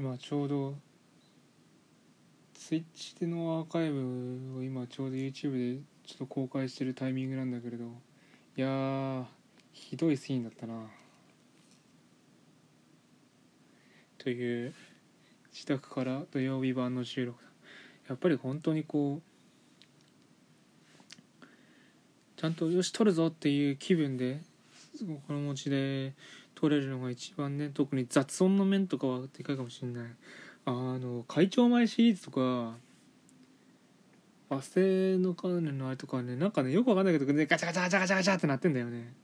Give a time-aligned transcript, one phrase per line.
[0.00, 0.74] 今ちょうど
[2.54, 7.84] ツイッチでのアーカイブを今ちょうど YouTube でちょっと公開してるタイミングなんだけれど。
[8.56, 9.26] いや
[9.72, 10.86] ひどいシーンだったな。
[14.16, 14.72] という
[15.52, 17.38] 自宅から土曜日版の収録
[18.08, 19.20] やっぱり本当にこ
[21.42, 21.46] う
[22.38, 24.40] ちゃんとよし撮るぞっていう気分で
[25.26, 26.14] この持ちで
[26.60, 30.04] 撮れるのが一番ね特に雑音の面とかはでかいかもしれない。
[30.66, 32.74] あの会長前シリーズとか
[34.50, 39.14] バス停の関連のあれとかねなんかねよくわかんないけど、ね、ガチャガチャガチャガチャガチャってなってんだよね。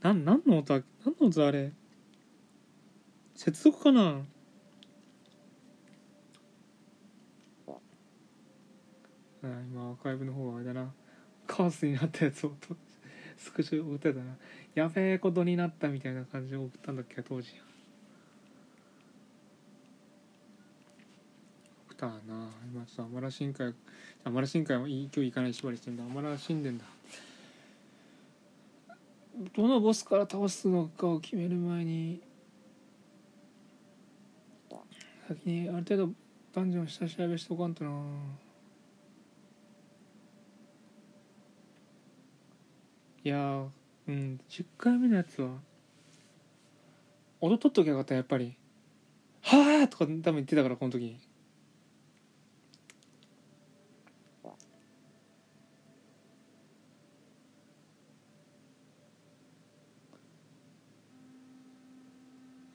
[0.00, 0.84] な何の音何
[1.20, 1.72] の音あれ？
[3.34, 4.22] 接続かな？
[7.68, 7.72] あ
[9.42, 10.92] 今アーカイブの方はあれだな。
[11.46, 12.76] カオスになったやつをと
[13.36, 14.36] スクショ送ってたな。
[14.74, 17.50] やべえことになったみたいな感じを送ったんだっけ当時
[21.88, 22.12] 送ったな
[22.72, 23.74] 今ちょっとアマラ深海
[24.24, 26.04] アマラ深海もいい今日行かない縛りしてんだ。
[26.04, 26.84] アマラ神殿だ
[29.54, 32.22] どのボスから倒すのかを決める前に
[35.28, 36.12] 先にある程度
[36.54, 37.90] ダンジョン下調べしとかんとな
[43.24, 43.66] 「いや
[44.08, 45.62] うん10回目のやつは。
[47.40, 48.56] 音取っときゃよかったやっぱり
[49.42, 51.16] 「はあ!」とか多分言ってたからこの時。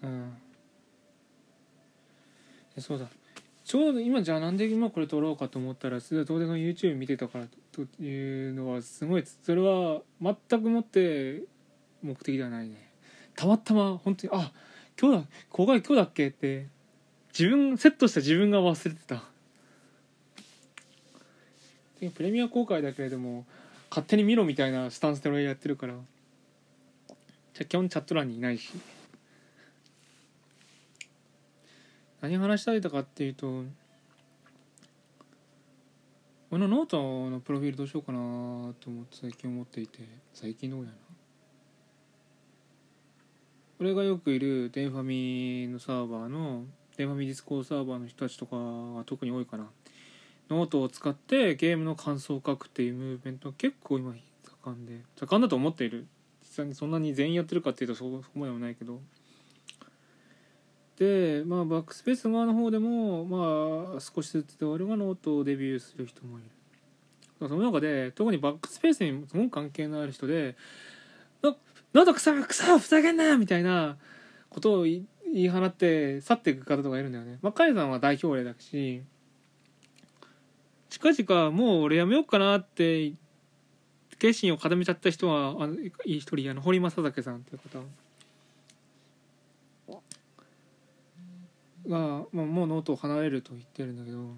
[0.01, 0.37] うん。
[2.79, 3.07] そうだ。
[3.67, 11.41] ちょうど今じゃあなんで今これ撮ろうかと思ったらそれは東電が YouTube 見てたからというのはすごいそれは全くもって
[12.01, 12.89] 目的ではないね。
[13.35, 14.53] たまたま本当にあ
[14.97, 16.67] 今日だ公開今日だっけって
[17.37, 19.21] 自分セットした自分が忘れてた。
[22.15, 23.45] プレミア公開だけれども
[23.89, 25.95] 勝手に見ろみたいなスタンスで俺やってるから。
[27.53, 28.71] じゃ基本チャット欄にいないし。
[32.21, 33.63] 何話したいとかっていうと
[36.49, 38.17] 俺のノートのプロフィールどうしようかな
[38.79, 39.99] と思って最近思っていて
[40.33, 40.93] 最近どうやな
[43.79, 46.63] 俺がよくいるデンファミのサーバーの
[46.97, 49.67] デンファミ Discord サーバーの人たちとかが特に多いかな。
[50.49, 54.15] ノートを使ってゲームの感想を書くっていうムーブメントは結構今
[54.65, 56.07] 盛んで盛んだと思っている。
[56.41, 58.99] 実際にそんなに全員やってるかっていうとそこまでもないけど。
[61.45, 66.47] まあバックスペース側の方でもまあ少しずつで俺がノートをデビューする人もいる
[67.47, 70.55] その中で特にバックスペースにすごく関係のある人で
[71.43, 71.55] 「な
[71.93, 73.97] 喉くさくさふざけんな!」みたいな
[74.49, 77.37] ことを言い放って去っていく方とかいるんだよね。
[77.41, 79.01] まあ、カイさんは代表例だし
[80.89, 83.13] 近々もう俺やめようかなって
[84.17, 85.75] 決心を固めちゃった人はあの
[86.05, 87.83] 一人あの堀正武さんっていう方
[91.87, 94.35] が、まあ、もうノートを離れると言ってるんだけど。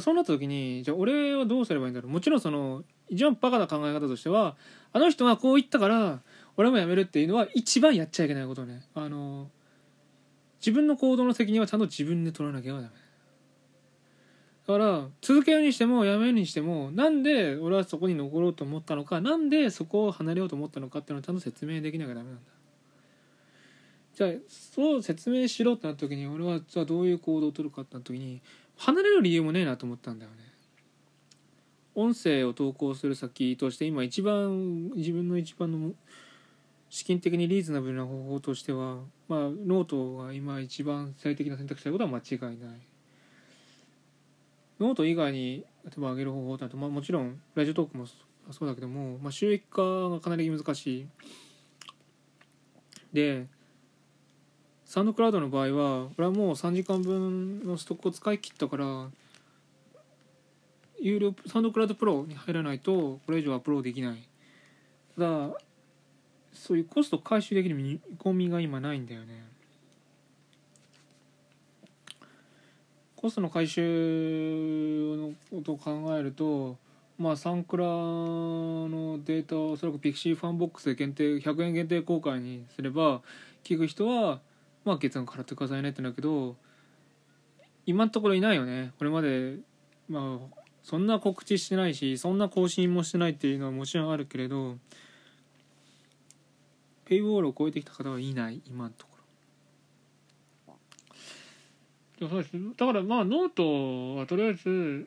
[0.00, 2.10] そうなった時にじゃあ俺はどうすればいいんだろう。
[2.10, 4.56] もちろんその一番バカな考え方としては
[4.92, 6.20] あの人がこう言ったから
[6.56, 8.82] 俺もやめるっていうのは一番やっちゃいけないことね。
[8.94, 9.50] あの
[10.60, 12.90] 自分の行動の責任はちゃんと自分で取らなきゃダメだ
[14.66, 22.53] から続けるにしてもやめるにしてもなんで俺はそこに残ろうと思ったのかなんでそこを離れようと思ったのかっていうのをちゃんと説明できなきゃダメなんだ。
[24.14, 28.40] じゃあそう説明しろってなった時に俺はじゃあどういう行動を取るかってなった時に
[28.76, 30.36] 離れる理由もねえなと思ったんだよね。
[31.96, 35.92] 音声を投稿する先として今一番自分の一番の
[36.90, 38.98] 資金的にリーズナブルな方法としては
[39.28, 42.80] まあノートが今一番最適な選択肢ということは間違いない。
[44.80, 51.06] ノート以外に例えば上げる方法ってなると、まあ、もちろん Radiotalk もそうだけども、まあ、収益化がかなり難しい。
[53.12, 53.46] で
[54.84, 59.08] SoundCloud の場合は俺はもう3時間分のストックを使い切ったから
[61.00, 64.28] 有料 SoundCloud Pro に入らないとこれ以上アップロードできない。
[65.16, 65.50] ただ
[66.52, 69.44] そういうコスト回収できる見込みが今ないんだよね。
[73.16, 76.76] コストの回収のことを考えると
[77.18, 83.22] まあサンクラのデータをおそらく pixivFANBOX で限定100円限定公開にすれば
[83.62, 84.40] 聞く人は
[84.84, 86.56] まあ月額払ってくださいねってなるけど
[87.86, 88.92] 今のところいないよね。
[88.98, 89.58] これまで
[90.08, 94.76] まあそんな告知してないしそんな更新もしてないっていうのはもちろんあるけれど
[97.06, 99.14] ペイウォールを超えてきた方はいない今のところ。
[102.28, 102.52] そうです。
[102.76, 105.06] だからまあノートはとりあえず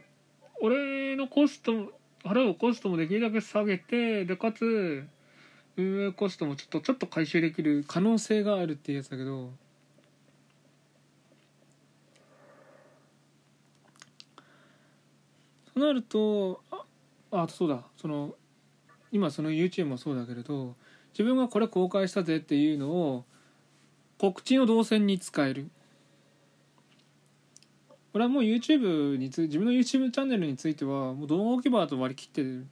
[0.61, 5.07] 俺のコスト払うコストもできるだけ下げてでかつ
[5.77, 9.51] 運営コストもちょっとちょっと回収できる可能性があるっていうやつだけど
[15.77, 17.83] となるとああそうだ。
[17.97, 18.35] その
[19.11, 20.75] 今その YouTube もそうだけれど
[21.13, 23.25] 自分がこれ公開したぜっていうのを
[24.17, 25.69] 告知の動線に使える。
[28.13, 32.65] 俺はもう YouTube につ自分の YouTube チャンネルについてはもう動画置き場と割り切ってる。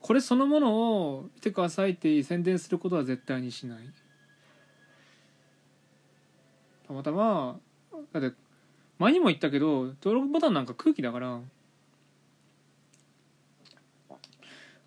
[0.00, 3.78] これそのものを見てくださいって宣伝することは絶対にしない。
[6.86, 7.58] たまたま
[8.12, 8.36] だって
[8.98, 11.40] 前にも言ったけど登録ボタンなんか空気だから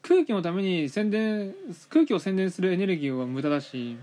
[0.09, 1.53] 空気のために宣伝
[1.87, 3.95] 空気を宣伝するエネルギーは無駄だし。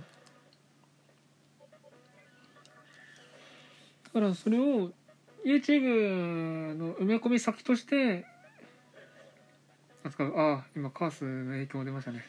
[4.05, 4.93] だからそれを
[5.45, 8.25] YouTube の埋め込み先として
[10.05, 10.35] 扱う。
[10.37, 12.25] ああ今カースの影響出ましたね。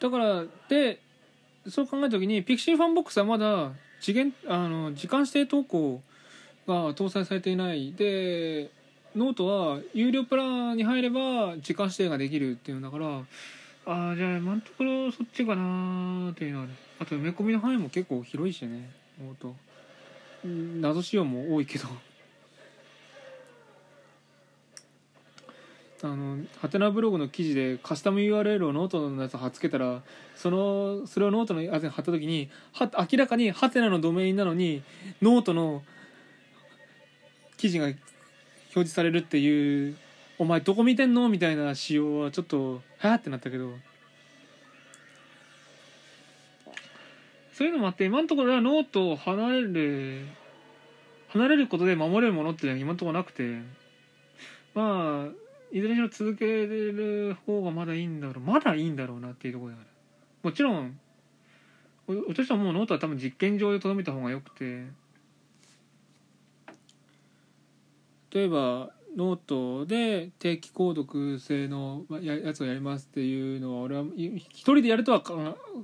[0.00, 1.00] だからで
[1.66, 3.72] そう考えた時に pixivFANBOX はまだ
[4.02, 6.02] 次元あの時間指定投稿
[6.68, 7.94] が搭載されていない。
[7.94, 8.70] で
[9.16, 13.06] ノートは有料プランに入れば時間指定ができるっていうんだから
[13.86, 16.66] ああじゃあ今のところそっちかなーっていうのは
[17.00, 18.90] あと埋め込みの範囲も結構広いしね
[19.20, 19.54] ノート
[20.80, 21.86] 謎仕様も多いけど。
[26.02, 30.02] あのはてなブログの記事でカスタム URL をノートのやつ貼っつけたら
[30.34, 34.82] そのそれをノートのやつに貼った時には明らかにはてなのドメインなのに
[35.20, 35.82] ノートの
[37.58, 37.92] 記事が
[38.70, 39.96] 示されるっていう
[40.38, 43.74] 「お前どこ見てんの?」みたいな仕様はちょっとはやってなったけど。
[47.52, 50.26] そういうのもあって今のところはノートを離れる
[51.28, 53.60] 離れることで守れるものっていうのは今のところなくて。
[54.74, 58.44] まあいずれにしろ続ける方がまだいいんだろう。
[58.44, 59.86] まだいいんだろうなっていうところである。
[60.42, 60.98] もちろん
[62.08, 64.86] 俺としてはもうノートは多分実験上でとどめた方がよくて。
[68.32, 75.34] 例えばノートで定期購読制のやつをやりますっていうのは俺は一人でやるとか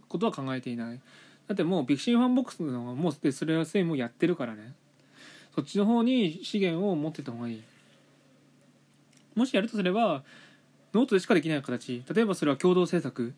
[0.08, 1.00] ことは考えていない。
[1.48, 4.74] だってもう pixivFANBOX の方がもうそれはすでにもうやってるからね。
[5.54, 7.62] そっちの方に資源を持ってた方がいい。
[9.34, 10.22] もしやるとすれば
[10.94, 12.02] ノートでしかできない形。
[12.12, 13.34] 例えばそれは共同制作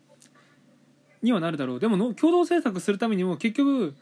[1.22, 1.80] にはなるだろう。
[1.80, 3.94] でもの共同制作するためにも結局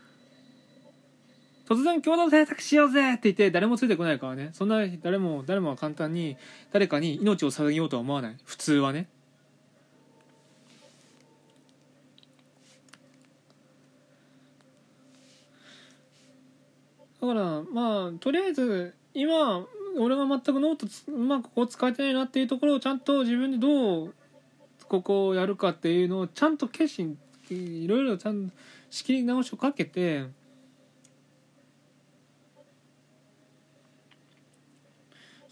[1.67, 4.51] 突然共同制作しようぜって言って誰もついてこないからね。
[4.53, 6.37] そんな誰も誰もが簡単に
[6.73, 8.37] 誰かに命を捧げようとは思わない。
[8.45, 9.09] 普通はね。
[17.21, 19.67] だからまあとりあえず今
[19.99, 24.15] 俺が全くノートうまくここ使えてないなっていうところをちゃんと自分でどう
[24.89, 27.19] ここをやるかっていうのをちゃんと決心
[27.51, 28.57] いろいろちゃんと
[28.91, 30.27] 仕切り直しをかけて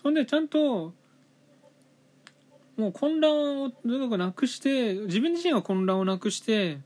[0.05, 0.93] そんでちゃんと
[2.77, 6.81] もう混乱をとにかくなくして自分自身が混乱をなくして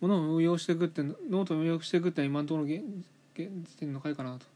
[0.00, 2.82] ものを運用していくってノートを運用していくって今のところ現
[3.32, 4.46] 現時点の回かなと。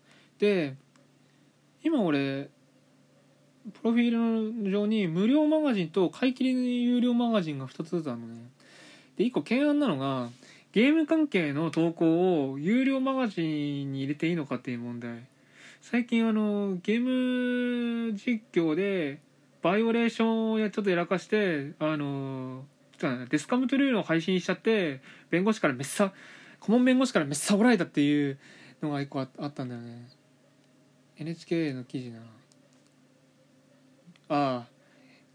[0.40, 0.74] で
[1.84, 2.50] 今俺
[3.74, 8.40] プロフィール上に無料マガジンと買い切り有料マガジンが2つずつあるのね
[9.16, 10.30] で1個懸案なのが
[10.72, 15.24] ゲーム関係の投稿を有料マガジンに入れていいのかっていう問題
[15.82, 19.20] 最近あのゲーム実況で
[19.62, 22.62] バイオレーションをちょっとやらかしてあの
[23.28, 26.12] デスカムトゥルーの配信しちゃって弁護士からめっさ
[26.60, 28.38] 顧問弁護士からめっさおられたっていう
[28.80, 30.08] のが1個あったんだよね。
[31.16, 32.22] NHK の記事なあ
[34.28, 34.66] あ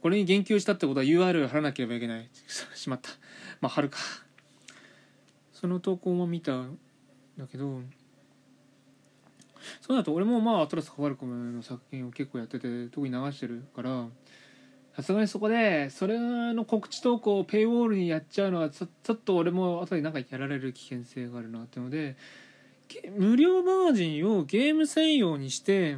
[0.02, 2.30] これに言及したってことは URL 貼らなければいけない。
[2.74, 3.10] しまった。
[3.60, 4.00] まあ貼るか。
[5.52, 6.80] その投稿も見たん
[7.38, 7.82] だけど
[9.82, 14.08] そうだと俺もまあアトラス・カバルコムの作品を結構やってて特に流してるから
[14.96, 22.16] さすがにそこでそれの告知投稿をペイウォールにやっちゃうのはちょちょっと俺も後でなんかやられる危険性があるなっていうので
[23.16, 25.98] 無料マガジンをゲーム専用にして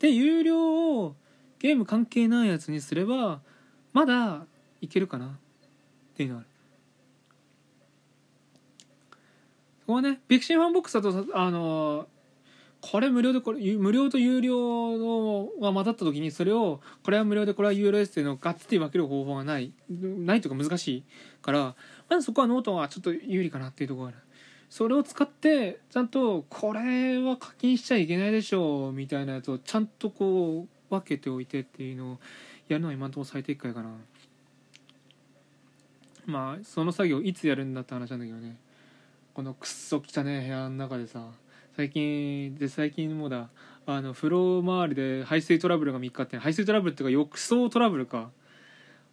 [0.00, 1.14] で有料を
[1.60, 3.40] ゲーム関係ないやつにすれば
[3.92, 4.46] まだ
[4.80, 5.30] いけるかなっ
[6.14, 6.48] ていうのがある。
[9.82, 12.06] ここはね pixivFANBOX だとあの
[12.82, 19.72] これ無料でこれ無料と有料のが混ざった時にそれをこれは無料でこれは有料ですっていうのをガッツリ分ける方法がない。
[19.88, 21.04] ないというか難しい
[21.40, 21.76] から
[22.10, 24.18] まずそこはノートはちょっと有利かなっていうところがある。
[24.68, 32.18] それを使ってちゃんとこれは課金しちゃいけないでしょうみたいなやつをちゃんとこう分けておいてっていうのを
[32.66, 33.90] やるのは今のところ最適解かな。
[36.26, 38.56] まあその作業いつやるんだって話なんだけどね。
[39.34, 41.28] このくっそ汚ね部屋の中でさ。
[41.76, 43.48] 最近で最近もだ
[43.86, 48.30] あの風呂周りで排水トラブルが3日あって排水トラブルっていうか浴槽トラブルか。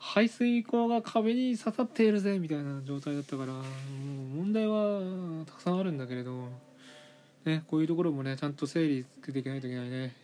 [0.01, 3.63] 排水口が壁に刺さっているぜみたいな状態だったからもう
[4.37, 6.47] 問題はたくさんあるんだけれど
[7.43, 10.15] ねこういうところもねちゃんと整理できないといけないね。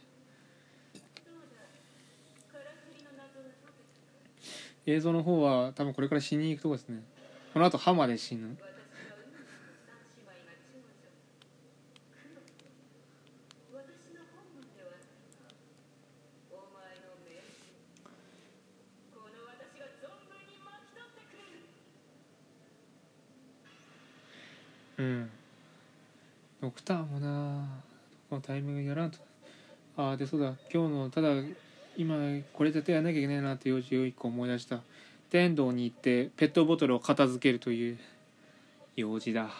[4.87, 7.03] 映像の方は多分これから死に行くとこですね。
[7.53, 8.55] この後ハマで死ぬ
[26.65, 27.63] ドクターもな
[28.27, 29.19] このタイミングやらんと。
[29.97, 30.55] ああでそうだ。
[30.73, 31.29] 今日のただ
[31.95, 32.15] 今
[32.53, 34.79] これ絶対やんなきゃいけないなって用事を一個思い出した。
[35.29, 37.99] 天童に行ってペットボトルを片付けるという
[38.95, 39.51] 用事だ。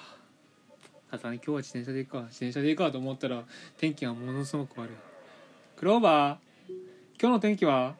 [1.11, 3.43] あとね今日は自転車で行くか自転車で行くかと思ったら
[3.77, 4.89] 天気がものすごく悪い。
[5.77, 6.71] クローバー
[7.21, 7.93] 今日の天気は？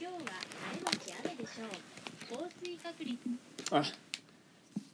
[0.00, 0.20] 今日は
[0.72, 1.64] 晴れのち雨でしょ
[2.34, 2.38] う。
[2.38, 3.18] 降水確率。
[3.70, 3.82] あ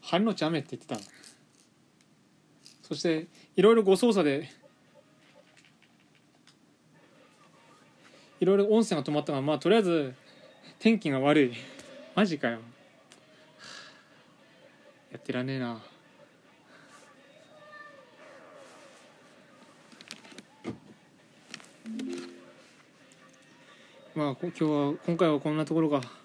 [0.02, 1.23] 晴れのち雨って言ってた
[2.86, 4.50] そしていろいろご操作で
[8.40, 10.14] いろいろ音声が止まったがまあとりあえず
[10.78, 11.52] 天気が悪い。
[12.14, 12.58] マジかよ。
[15.10, 15.80] やってらんねえな。
[24.14, 26.23] まあ今日は今回はこんなところか。